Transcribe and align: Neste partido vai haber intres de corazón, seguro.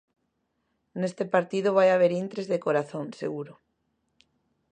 Neste 0.99 1.23
partido 1.35 1.69
vai 1.77 1.87
haber 1.91 2.11
intres 2.23 2.45
de 2.51 2.61
corazón, 2.65 3.05
seguro. 3.21 3.53